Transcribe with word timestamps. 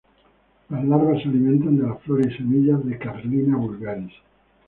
Las 0.69 0.83
larvas 0.83 1.21
se 1.21 1.29
alimentan 1.29 1.77
de 1.77 1.83
las 1.83 2.01
flores 2.01 2.33
y 2.33 2.37
semillas 2.37 2.83
de 2.85 2.97
"Carlina 2.97 3.55
vulgaris". 3.55 4.11